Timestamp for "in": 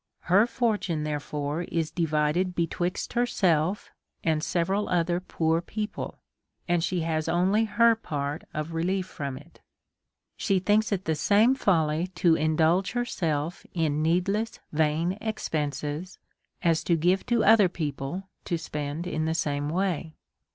13.75-14.01, 19.05-19.25